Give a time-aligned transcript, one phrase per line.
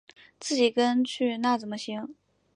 [0.39, 2.15] 自己跟去那怎么行